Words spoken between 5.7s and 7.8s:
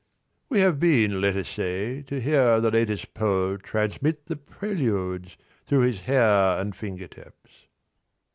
his hair and finger tips.